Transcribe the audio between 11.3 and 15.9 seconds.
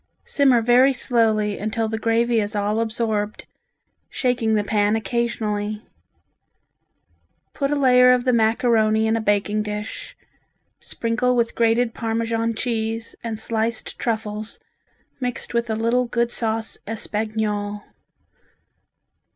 with grated Parmesan cheese and sliced truffles mixed with a